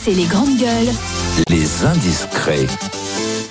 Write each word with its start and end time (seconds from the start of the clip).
RMC 0.00 0.14
les 0.14 0.24
grandes 0.24 0.56
gueules. 0.56 0.94
Les 1.48 1.84
indiscrets. 1.84 2.66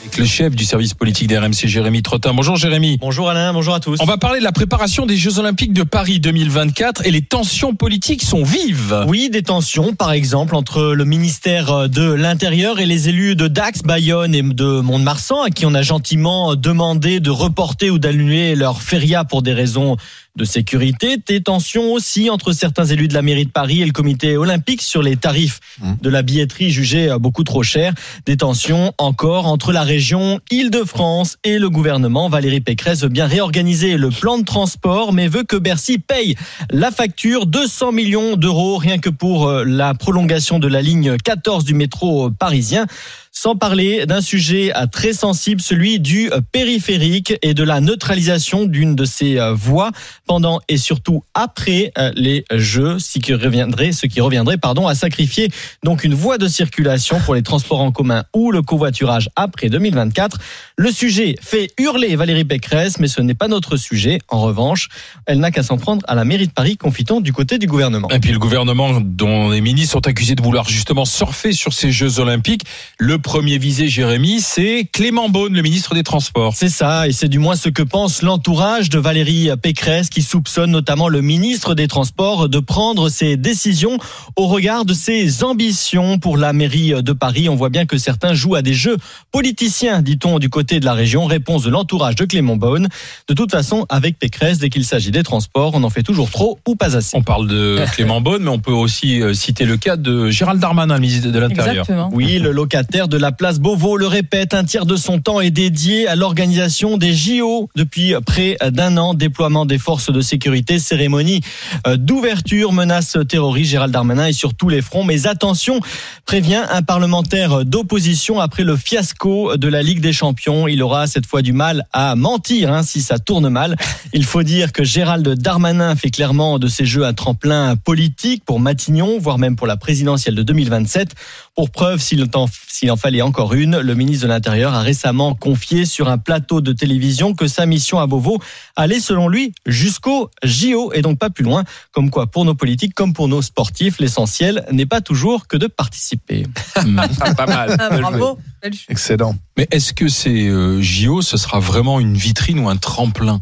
Avec 0.01 0.17
le 0.17 0.25
chef 0.25 0.55
du 0.55 0.63
service 0.63 0.93
politique 0.93 1.27
d'RMC, 1.27 1.67
Jérémy 1.67 2.01
Trottin. 2.01 2.33
Bonjour 2.33 2.55
Jérémy. 2.55 2.97
Bonjour 2.99 3.29
Alain, 3.29 3.53
bonjour 3.53 3.73
à 3.73 3.79
tous. 3.79 3.97
On 3.99 4.05
va 4.05 4.17
parler 4.17 4.39
de 4.39 4.43
la 4.43 4.51
préparation 4.51 5.05
des 5.05 5.17
Jeux 5.17 5.39
Olympiques 5.39 5.73
de 5.73 5.83
Paris 5.83 6.19
2024 6.19 7.05
et 7.05 7.11
les 7.11 7.21
tensions 7.21 7.75
politiques 7.75 8.23
sont 8.23 8.43
vives. 8.43 9.05
Oui, 9.07 9.29
des 9.29 9.43
tensions, 9.43 9.93
par 9.93 10.11
exemple, 10.11 10.55
entre 10.55 10.93
le 10.93 11.05
ministère 11.05 11.89
de 11.89 12.11
l'Intérieur 12.13 12.79
et 12.79 12.85
les 12.85 13.09
élus 13.09 13.35
de 13.35 13.47
Dax, 13.47 13.83
Bayonne 13.83 14.33
et 14.33 14.41
de 14.41 14.79
Mont-de-Marsan, 14.79 15.43
à 15.43 15.49
qui 15.49 15.65
on 15.65 15.73
a 15.73 15.81
gentiment 15.81 16.55
demandé 16.55 17.19
de 17.19 17.29
reporter 17.29 17.89
ou 17.91 17.99
d'annuler 17.99 18.55
leur 18.55 18.81
feria 18.81 19.23
pour 19.23 19.41
des 19.41 19.53
raisons 19.53 19.97
de 20.35 20.45
sécurité. 20.45 21.17
Des 21.25 21.41
tensions 21.41 21.91
aussi 21.91 22.29
entre 22.29 22.51
certains 22.51 22.85
élus 22.85 23.07
de 23.07 23.13
la 23.13 23.21
mairie 23.21 23.45
de 23.45 23.51
Paris 23.51 23.81
et 23.81 23.85
le 23.85 23.91
comité 23.91 24.37
olympique 24.37 24.81
sur 24.81 25.01
les 25.01 25.15
tarifs 25.15 25.59
de 26.01 26.09
la 26.09 26.21
billetterie 26.21 26.71
jugés 26.71 27.15
beaucoup 27.19 27.43
trop 27.43 27.63
chers. 27.63 27.93
Des 28.25 28.37
tensions 28.37 28.93
encore 28.97 29.47
entre 29.47 29.71
la 29.71 29.83
région 29.83 30.39
Île-de-France 30.51 31.37
et 31.43 31.59
le 31.59 31.69
gouvernement. 31.69 32.29
Valérie 32.29 32.61
Pécresse 32.61 33.01
veut 33.01 33.09
bien 33.09 33.27
réorganiser 33.27 33.97
le 33.97 34.09
plan 34.09 34.37
de 34.37 34.45
transport, 34.45 35.13
mais 35.13 35.27
veut 35.27 35.43
que 35.43 35.55
Bercy 35.55 35.97
paye 35.97 36.35
la 36.71 36.91
facture 36.91 37.45
200 37.45 37.91
millions 37.91 38.35
d'euros 38.35 38.77
rien 38.77 38.97
que 38.97 39.09
pour 39.09 39.47
euh, 39.47 39.63
la 39.65 39.93
prolongation 39.93 40.59
de 40.59 40.67
la 40.67 40.81
ligne 40.81 41.17
14 41.17 41.63
du 41.63 41.73
métro 41.73 42.31
parisien. 42.31 42.85
Sans 43.31 43.55
parler 43.55 44.07
d'un 44.07 44.21
sujet 44.21 44.75
euh, 44.75 44.87
très 44.87 45.13
sensible, 45.13 45.61
celui 45.61 45.99
du 45.99 46.31
euh, 46.31 46.41
périphérique 46.51 47.35
et 47.43 47.53
de 47.53 47.63
la 47.63 47.79
neutralisation 47.79 48.65
d'une 48.65 48.95
de 48.95 49.05
ces 49.05 49.37
euh, 49.37 49.53
voies 49.53 49.91
pendant 50.25 50.59
et 50.67 50.77
surtout 50.77 51.23
après 51.33 51.91
les 52.15 52.43
Jeux, 52.51 52.99
ce 52.99 53.19
qui 53.19 53.33
reviendrait, 53.33 53.91
ce 53.91 54.07
qui 54.07 54.21
reviendrait, 54.21 54.57
pardon, 54.57 54.87
à 54.87 54.95
sacrifier 54.95 55.49
donc 55.83 56.03
une 56.03 56.13
voie 56.13 56.37
de 56.37 56.47
circulation 56.47 57.19
pour 57.19 57.35
les 57.35 57.41
transports 57.41 57.81
en 57.81 57.91
commun 57.91 58.23
ou 58.33 58.51
le 58.51 58.61
covoiturage 58.61 59.29
après 59.35 59.69
2024. 59.69 60.37
Le 60.77 60.91
sujet 60.91 61.35
fait 61.41 61.71
hurler 61.77 62.15
Valérie 62.15 62.45
Pécresse, 62.45 62.99
mais 62.99 63.07
ce 63.07 63.21
n'est 63.21 63.33
pas 63.33 63.47
notre 63.47 63.77
sujet. 63.77 64.19
En 64.27 64.41
revanche, 64.41 64.89
elle 65.25 65.39
n'a 65.39 65.51
qu'à 65.51 65.63
s'en 65.63 65.77
prendre 65.77 66.03
à 66.07 66.15
la 66.15 66.25
mairie 66.25 66.47
de 66.47 66.53
Paris, 66.53 66.77
confitons 66.77 67.21
du 67.21 67.33
côté 67.33 67.57
du 67.57 67.67
gouvernement. 67.67 68.09
Et 68.09 68.19
puis 68.19 68.31
le 68.31 68.39
gouvernement 68.39 68.99
dont 69.01 69.49
les 69.49 69.61
ministres 69.61 69.93
sont 69.93 70.07
accusés 70.07 70.35
de 70.35 70.41
vouloir 70.41 70.67
justement 70.67 71.05
surfer 71.05 71.51
sur 71.51 71.73
ces 71.73 71.91
Jeux 71.91 72.19
Olympiques. 72.19 72.63
Le 72.97 73.19
premier 73.29 73.59
visé, 73.59 73.87
Jérémy, 73.87 74.41
c'est 74.41 74.89
Clément 74.91 75.29
Beaune, 75.29 75.53
le 75.53 75.61
ministre 75.61 75.93
des 75.93 76.01
Transports. 76.01 76.55
C'est 76.55 76.67
ça, 76.67 77.07
et 77.07 77.11
c'est 77.11 77.27
du 77.27 77.37
moins 77.37 77.55
ce 77.55 77.69
que 77.69 77.83
pense 77.83 78.23
l'entourage 78.23 78.89
de 78.89 78.97
Valérie 78.97 79.51
Pécresse 79.61 80.09
qui 80.09 80.23
soupçonne 80.23 80.71
notamment 80.71 81.09
le 81.09 81.21
ministre 81.21 81.75
des 81.75 81.87
Transports 81.87 82.49
de 82.49 82.57
prendre 82.57 83.07
ses 83.07 83.37
décisions 83.37 83.99
au 84.35 84.47
regard 84.47 84.83
de 84.83 84.95
ses 84.95 85.43
ambitions 85.43 86.17
pour 86.17 86.37
la 86.37 86.53
mairie 86.53 87.03
de 87.03 87.13
Paris. 87.13 87.49
On 87.49 87.55
voit 87.55 87.69
bien 87.69 87.85
que 87.85 87.99
certains 87.99 88.33
jouent 88.33 88.55
à 88.55 88.63
des 88.63 88.73
jeux 88.73 88.97
politiciens, 89.31 90.01
dit-on 90.01 90.39
du 90.39 90.49
côté 90.49 90.79
de 90.79 90.85
la 90.85 90.93
région. 90.93 91.27
Réponse 91.27 91.61
de 91.61 91.69
l'entourage 91.69 92.15
de 92.15 92.25
Clément 92.25 92.55
Beaune. 92.55 92.87
De 93.27 93.35
toute 93.35 93.51
façon, 93.51 93.85
avec 93.89 94.17
Pécresse, 94.17 94.57
dès 94.57 94.71
qu'il 94.71 94.85
s'agit 94.85 95.11
des 95.11 95.21
transports, 95.21 95.73
on 95.75 95.83
en 95.83 95.91
fait 95.91 96.01
toujours 96.01 96.31
trop 96.31 96.57
ou 96.67 96.75
pas 96.75 96.97
assez. 96.97 97.15
On 97.15 97.21
parle 97.21 97.47
de 97.47 97.79
Clément 97.93 98.21
Beaune, 98.21 98.41
mais 98.41 98.49
on 98.49 98.57
peut 98.57 98.71
aussi 98.71 99.21
euh, 99.21 99.35
citer 99.35 99.65
le 99.65 99.77
cas 99.77 99.97
de 99.97 100.31
Gérald 100.31 100.59
Darmanin, 100.59 100.95
le 100.95 101.01
ministre 101.01 101.29
de 101.29 101.37
l'Intérieur. 101.37 101.85
Oui, 102.11 102.39
le 102.39 102.49
locataire 102.49 103.07
de 103.09 103.17
la 103.17 103.31
place 103.31 103.59
Beauvau 103.59 103.97
le 103.97 104.07
répète, 104.07 104.53
un 104.53 104.63
tiers 104.63 104.85
de 104.85 104.95
son 104.95 105.19
temps 105.19 105.41
est 105.41 105.51
dédié 105.51 106.07
à 106.07 106.15
l'organisation 106.15 106.97
des 106.97 107.13
JO 107.13 107.69
depuis 107.75 108.13
près 108.25 108.57
d'un 108.71 108.95
an. 108.97 109.13
Déploiement 109.13 109.65
des 109.65 109.77
forces 109.79 110.11
de 110.11 110.21
sécurité, 110.21 110.79
cérémonie 110.79 111.41
euh, 111.87 111.97
d'ouverture, 111.97 112.71
menace 112.71 113.17
terroriste. 113.27 113.71
Gérald 113.71 113.91
Darmanin 113.91 114.27
est 114.27 114.33
sur 114.33 114.53
tous 114.53 114.69
les 114.69 114.81
fronts. 114.81 115.03
Mais 115.03 115.27
attention, 115.27 115.79
prévient 116.25 116.63
un 116.69 116.83
parlementaire 116.83 117.65
d'opposition 117.65 118.39
après 118.39 118.63
le 118.63 118.77
fiasco 118.77 119.57
de 119.57 119.67
la 119.67 119.81
Ligue 119.81 120.01
des 120.01 120.13
Champions. 120.13 120.67
Il 120.67 120.83
aura 120.83 121.07
cette 121.07 121.25
fois 121.25 121.41
du 121.41 121.51
mal 121.51 121.85
à 121.91 122.15
mentir 122.15 122.71
hein, 122.71 122.83
si 122.83 123.01
ça 123.01 123.17
tourne 123.17 123.49
mal. 123.49 123.75
Il 124.13 124.23
faut 124.23 124.43
dire 124.43 124.71
que 124.71 124.83
Gérald 124.83 125.27
Darmanin 125.27 125.95
fait 125.95 126.11
clairement 126.11 126.59
de 126.59 126.67
ces 126.67 126.85
jeux 126.85 127.05
un 127.05 127.13
tremplin 127.13 127.75
politique 127.75 128.45
pour 128.45 128.59
Matignon, 128.59 129.17
voire 129.19 129.39
même 129.39 129.55
pour 129.55 129.67
la 129.67 129.77
présidentielle 129.77 130.35
de 130.35 130.43
2027. 130.43 131.15
Pour 131.55 131.71
preuve, 131.71 131.99
s'il 131.99 132.23
en, 132.35 132.45
en 132.89 132.97
fallait 132.99 133.21
encore 133.23 133.53
une, 133.55 133.79
le 133.79 133.95
ministre 133.95 134.23
de 134.25 134.29
l'Intérieur 134.29 134.73
a 134.75 134.81
récemment 134.81 135.33
confié 135.33 135.85
sur 135.85 136.09
un 136.09 136.17
plateau 136.19 136.61
de 136.61 136.73
télévision 136.73 137.33
que 137.33 137.47
sa 137.47 137.65
mission 137.65 137.99
à 137.99 138.05
Beauvau 138.05 138.39
allait, 138.75 138.99
selon 138.99 139.27
lui, 139.27 139.53
jusqu'au 139.65 140.29
JO 140.43 140.91
et 140.93 141.01
donc 141.01 141.17
pas 141.17 141.29
plus 141.31 141.43
loin. 141.43 141.63
Comme 141.91 142.09
quoi, 142.11 142.27
pour 142.27 142.45
nos 142.45 142.53
politiques 142.55 142.93
comme 142.93 143.13
pour 143.13 143.27
nos 143.27 143.41
sportifs, 143.41 143.99
l'essentiel 143.99 144.65
n'est 144.71 144.85
pas 144.85 145.01
toujours 145.01 145.47
que 145.47 145.57
de 145.57 145.67
participer. 145.67 146.45
pas 146.75 147.47
mal. 147.47 147.75
Ah, 147.79 147.97
bravo. 147.99 148.37
Belle 148.61 148.73
chute. 148.73 148.89
Excellent. 148.89 149.35
Mais 149.57 149.67
est-ce 149.71 149.93
que 149.93 150.07
ces 150.07 150.47
euh, 150.47 150.81
JO, 150.81 151.21
ce 151.21 151.37
sera 151.37 151.59
vraiment 151.59 151.99
une 151.99 152.15
vitrine 152.15 152.59
ou 152.59 152.69
un 152.69 152.77
tremplin? 152.77 153.41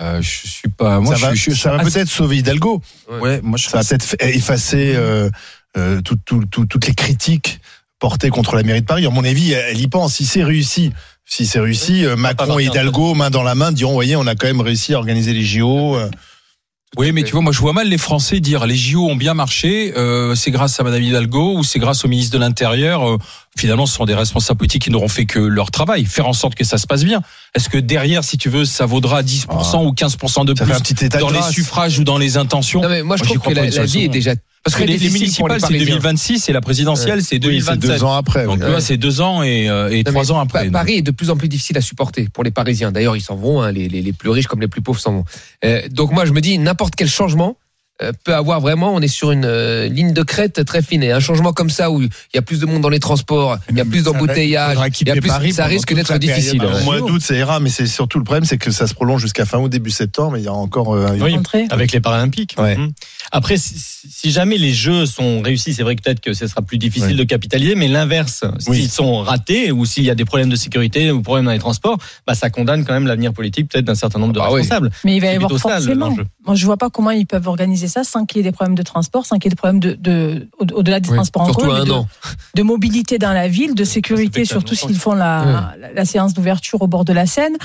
Euh, 0.00 0.20
Je 0.22 0.46
suis 0.48 0.68
pas. 0.68 1.00
Moi, 1.00 1.16
ça 1.16 1.26
va, 1.28 1.34
je, 1.34 1.40
suis- 1.40 1.50
je 1.52 1.56
suis 1.56 1.62
ça 1.62 1.70
va 1.72 1.80
assez- 1.82 1.90
peut-être 1.92 2.08
sauver 2.08 2.36
Hidalgo. 2.38 2.82
Ouais, 3.20 3.40
moi, 3.42 3.56
je 3.58 3.68
Ça 3.68 3.78
va 3.78 3.84
peut-être 3.84 4.02
fa- 4.04 4.16
effacer 4.28 4.92
euh, 4.94 5.28
euh, 5.76 6.00
tout- 6.02 6.18
tout- 6.24 6.44
tout- 6.46 6.66
toutes 6.66 6.86
les 6.86 6.94
critiques 6.94 7.60
portées 7.98 8.30
contre 8.30 8.56
la 8.56 8.62
mairie 8.62 8.80
de 8.80 8.86
Paris. 8.86 9.06
À 9.06 9.10
mon 9.10 9.24
avis, 9.24 9.52
elle 9.52 9.80
y 9.80 9.88
pense. 9.88 10.14
Si 10.14 10.24
c'est 10.24 10.44
réussi, 10.44 10.92
si 11.24 11.46
c'est 11.46 11.60
réussi, 11.60 12.04
euh, 12.04 12.16
Macron 12.16 12.58
et 12.58 12.64
Hidalgo, 12.64 13.14
main 13.14 13.30
dans 13.30 13.42
la 13.42 13.54
main, 13.54 13.72
diront, 13.72 13.92
voyez, 13.92 14.16
on 14.16 14.26
a 14.26 14.34
quand 14.34 14.46
même 14.46 14.60
réussi 14.60 14.94
à 14.94 14.98
organiser 14.98 15.32
les 15.32 15.42
JO. 15.42 15.96
euh. 15.96 16.10
Oui, 16.96 17.12
mais 17.12 17.22
tu 17.22 17.32
vois, 17.32 17.42
moi, 17.42 17.52
je 17.52 17.58
vois 17.58 17.74
mal 17.74 17.88
les 17.88 17.98
Français 17.98 18.40
dire 18.40 18.66
les 18.66 18.76
JO 18.76 19.06
ont 19.08 19.16
bien 19.16 19.34
marché, 19.34 19.92
euh, 19.96 20.34
c'est 20.34 20.50
grâce 20.50 20.80
à 20.80 20.84
Madame 20.84 21.02
Hidalgo 21.02 21.58
ou 21.58 21.62
c'est 21.62 21.78
grâce 21.78 22.04
au 22.04 22.08
ministre 22.08 22.32
de 22.32 22.38
l'Intérieur. 22.38 23.06
Euh, 23.06 23.18
finalement, 23.58 23.86
ce 23.86 23.94
sont 23.94 24.04
des 24.04 24.14
responsables 24.14 24.58
politiques 24.58 24.82
qui 24.82 24.90
n'auront 24.90 25.08
fait 25.08 25.26
que 25.26 25.38
leur 25.38 25.70
travail, 25.70 26.04
faire 26.04 26.26
en 26.26 26.32
sorte 26.32 26.54
que 26.54 26.64
ça 26.64 26.78
se 26.78 26.86
passe 26.86 27.04
bien. 27.04 27.20
Est-ce 27.54 27.68
que 27.68 27.78
derrière, 27.78 28.24
si 28.24 28.38
tu 28.38 28.48
veux, 28.48 28.64
ça 28.64 28.86
vaudra 28.86 29.22
10% 29.22 29.84
ou 29.86 29.92
15% 29.92 30.44
de 30.44 30.54
Ça 30.56 30.64
plus 30.64 30.72
fait 30.72 30.76
un 30.78 30.80
petit 30.80 31.04
état 31.04 31.18
de 31.18 31.22
dans 31.22 31.30
les 31.30 31.42
suffrages 31.52 31.98
ou 31.98 32.04
dans 32.04 32.18
les 32.18 32.36
intentions? 32.36 32.80
Non 32.82 32.88
mais 32.88 33.02
moi 33.02 33.16
je 33.16 33.22
Moi, 33.22 33.26
trouve 33.28 33.38
crois 33.40 33.52
que 33.54 33.58
la, 33.58 33.68
la 33.70 33.84
vie 33.86 34.04
est 34.04 34.08
déjà 34.08 34.32
Parce 34.64 34.76
que 34.76 34.84
les, 34.84 34.98
municipales, 34.98 35.60
c'est 35.60 35.66
Parisiens. 35.68 35.86
2026 35.86 36.48
et 36.48 36.52
la 36.52 36.60
présidentielle, 36.60 37.22
c'est 37.22 37.36
Oui, 37.44 37.60
c'est 37.62 37.76
2027. 37.76 37.80
deux 37.80 38.04
ans 38.04 38.14
après. 38.14 38.44
Donc, 38.44 38.58
oui. 38.62 38.70
vois, 38.70 38.80
c'est 38.80 38.96
deux 38.96 39.20
ans 39.20 39.42
et, 39.42 39.68
euh, 39.68 39.88
et 39.90 40.02
Non, 40.04 40.12
trois 40.12 40.32
ans 40.32 40.40
après. 40.40 40.66
Pa- 40.66 40.70
Paris 40.70 40.94
est 40.94 41.02
de 41.02 41.10
plus 41.10 41.30
en 41.30 41.36
plus 41.36 41.48
difficile 41.48 41.78
à 41.78 41.80
supporter 41.80 42.28
pour 42.32 42.44
les 42.44 42.50
Parisiens. 42.50 42.92
D'ailleurs, 42.92 43.16
ils 43.16 43.20
s'en 43.22 43.36
vont, 43.36 43.62
hein, 43.62 43.72
les, 43.72 43.88
les, 43.88 44.02
les 44.02 44.12
plus 44.12 44.30
riches 44.30 44.46
comme 44.46 44.60
les 44.60 44.68
plus 44.68 44.82
pauvres 44.82 45.00
s'en 45.00 45.12
vont. 45.12 45.24
Euh, 45.64 45.82
donc 45.90 46.12
moi, 46.12 46.24
je 46.26 46.32
me 46.32 46.40
dis, 46.40 46.58
n'importe 46.58 46.94
quel 46.96 47.08
changement 47.08 47.56
peut 48.24 48.34
avoir 48.34 48.60
vraiment, 48.60 48.94
on 48.94 49.00
est 49.00 49.08
sur 49.08 49.30
une 49.32 49.44
euh, 49.44 49.88
ligne 49.88 50.12
de 50.12 50.22
crête 50.22 50.64
très 50.64 50.82
fine. 50.82 51.02
Et 51.02 51.12
un 51.12 51.20
changement 51.20 51.52
comme 51.52 51.70
ça 51.70 51.90
où 51.90 52.00
il 52.02 52.10
y 52.34 52.38
a 52.38 52.42
plus 52.42 52.60
de 52.60 52.66
monde 52.66 52.80
dans 52.82 52.88
les 52.88 53.00
transports, 53.00 53.58
il 53.70 53.76
y 53.76 53.80
a 53.80 53.84
plus 53.84 54.04
d'embouteillages, 54.04 54.76
ça 55.52 55.64
risque 55.66 55.94
d'être 55.94 56.16
difficile. 56.18 56.62
Au 56.64 56.84
mois 56.84 56.98
d'août, 57.00 57.20
ça 57.20 57.34
ira, 57.34 57.60
mais 57.60 57.70
c'est 57.70 57.86
surtout 57.86 58.18
le 58.18 58.24
problème, 58.24 58.44
c'est 58.44 58.58
que 58.58 58.70
ça 58.70 58.86
se 58.86 58.94
prolonge 58.94 59.20
jusqu'à 59.22 59.44
fin 59.44 59.58
août, 59.58 59.68
début 59.68 59.90
septembre, 59.90 60.32
mais 60.32 60.40
il 60.40 60.44
y 60.44 60.48
a 60.48 60.52
encore 60.52 60.94
euh, 60.94 61.16
Oui. 61.20 61.34
Entrée. 61.36 61.66
Avec 61.70 61.92
les 61.92 62.00
Paralympiques. 62.00 62.54
Ouais. 62.58 62.76
Mhm. 62.76 62.92
Après, 63.32 63.56
si, 63.56 63.74
si 64.08 64.30
jamais 64.30 64.56
les 64.58 64.72
Jeux 64.72 65.04
sont 65.06 65.42
réussis, 65.42 65.74
c'est 65.74 65.82
vrai 65.82 65.96
que 65.96 66.02
peut-être 66.02 66.20
que 66.20 66.32
ce 66.32 66.46
sera 66.46 66.62
plus 66.62 66.78
difficile 66.78 67.10
Oui. 67.10 67.16
de 67.16 67.24
capitaliser, 67.24 67.74
mais 67.74 67.88
l'inverse, 67.88 68.44
Oui. 68.68 68.76
s'ils 68.78 68.90
sont 68.90 69.22
ratés 69.22 69.70
ou 69.72 69.84
s'il 69.84 70.04
y 70.04 70.10
a 70.10 70.14
des 70.14 70.24
problèmes 70.24 70.48
de 70.48 70.56
sécurité 70.56 71.10
ou 71.10 71.20
problèmes 71.20 71.44
dans 71.46 71.52
les 71.52 71.58
transports, 71.58 71.98
bah, 72.26 72.34
ça 72.34 72.48
condamne 72.50 72.84
quand 72.84 72.92
même 72.94 73.06
l'avenir 73.06 73.32
politique 73.32 73.68
peut-être 73.70 73.84
d'un 73.84 73.94
certain 73.94 74.18
nombre 74.18 74.32
de 74.32 74.40
Ah 74.40 74.48
oui. 74.52 74.60
responsables. 74.60 74.90
Mais 75.04 75.16
il 75.16 75.20
va 75.20 75.26
y 75.32 75.36
avoir 75.36 75.50
forcément. 75.58 76.08
l'enjeu. 76.08 76.24
Moi, 76.46 76.54
je 76.54 76.64
vois 76.64 76.76
pas 76.76 76.88
comment 76.90 77.10
ils 77.10 77.26
peuvent 77.26 77.46
organiser 77.48 77.87
ça 77.88 78.04
sans 78.04 78.24
qu'il 78.26 78.38
y 78.38 78.40
ait 78.40 78.42
des 78.44 78.52
problèmes 78.52 78.74
de 78.76 78.82
transport, 78.82 79.26
sans 79.26 79.36
qu'il 79.36 79.44
y 79.44 79.48
ait 79.48 79.50
des 79.50 79.56
problèmes 79.56 79.80
de, 79.80 79.94
de 79.94 80.48
au- 80.58 80.78
au-delà 80.78 81.00
des 81.00 81.08
Oui, 81.08 81.16
transports 81.16 81.42
en 81.42 81.52
commun, 81.52 81.84
de, 81.84 81.92
de 82.54 82.62
mobilité 82.62 83.18
dans 83.18 83.32
la 83.32 83.48
ville, 83.48 83.74
de 83.74 83.84
sécurité, 83.84 84.44
surtout 84.44 84.74
s'ils 84.74 84.98
font 84.98 85.14
la, 85.14 85.74
la, 85.78 85.92
la 85.92 86.04
séance 86.04 86.34
d'ouverture 86.34 86.82
au 86.82 86.86
bord 86.86 87.04
de 87.04 87.12
la 87.12 87.26
Seine. 87.26 87.56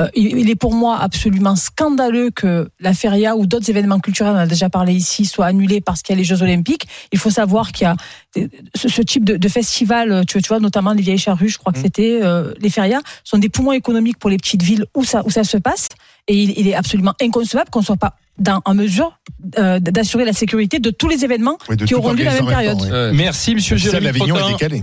Euh, 0.00 0.08
il 0.14 0.48
est 0.48 0.54
pour 0.54 0.72
moi 0.72 0.98
absolument 0.98 1.54
scandaleux 1.54 2.30
que 2.30 2.70
la 2.80 2.94
feria 2.94 3.36
ou 3.36 3.44
d'autres 3.46 3.68
événements 3.68 4.00
culturels, 4.00 4.32
on 4.32 4.36
en 4.36 4.40
a 4.40 4.46
déjà 4.46 4.70
parlé 4.70 4.94
ici, 4.94 5.26
soient 5.26 5.44
annulés 5.44 5.82
parce 5.82 6.00
qu'il 6.00 6.14
y 6.14 6.16
a 6.16 6.18
les 6.18 6.24
Jeux 6.24 6.40
Olympiques. 6.42 6.88
Il 7.12 7.18
faut 7.18 7.28
savoir 7.28 7.72
qu'il 7.72 7.84
y 7.84 7.88
a 7.88 7.96
euh, 8.38 8.46
ce, 8.74 8.88
ce 8.88 9.02
type 9.02 9.22
de, 9.24 9.36
de 9.36 9.48
festival, 9.48 10.24
tu, 10.26 10.40
tu 10.40 10.48
vois, 10.48 10.60
notamment 10.60 10.92
les 10.94 11.02
vieilles 11.02 11.18
charrues, 11.18 11.50
je 11.50 11.58
crois 11.58 11.72
que 11.74 11.78
Mm. 11.78 11.82
c'était 11.82 12.20
euh, 12.22 12.54
les 12.58 12.70
ferias, 12.70 13.00
sont 13.22 13.36
des 13.36 13.50
poumons 13.50 13.72
économiques 13.72 14.18
pour 14.18 14.30
les 14.30 14.38
petites 14.38 14.62
villes 14.62 14.86
où 14.94 15.04
ça, 15.04 15.22
où 15.26 15.30
ça 15.30 15.44
se 15.44 15.58
passe. 15.58 15.88
Et 16.26 16.40
il, 16.42 16.58
il 16.58 16.68
est 16.68 16.74
absolument 16.74 17.12
inconcevable 17.20 17.68
qu'on 17.70 17.80
ne 17.80 17.84
soit 17.84 17.96
pas 17.96 18.14
dans, 18.38 18.60
en 18.64 18.74
mesure 18.74 19.18
euh, 19.58 19.78
d'assurer 19.78 20.24
la 20.24 20.32
sécurité 20.32 20.78
de 20.78 20.90
tous 20.90 21.08
les 21.08 21.24
événements 21.24 21.58
Oui, 21.68 21.76
de 21.76 21.84
qui 21.84 21.94
auront 21.94 22.12
lieu 22.12 22.24
la 22.24 22.32
même 22.34 22.46
période. 22.46 22.78
temps. 22.78 23.12
Merci, 23.14 23.54
monsieur 23.54 23.76
Celle 23.78 23.90
Jérémy 24.02 24.06
d'Avignon 24.06 24.36
est 24.36 24.38
Frottin. 24.38 24.52
décalée. 24.56 24.82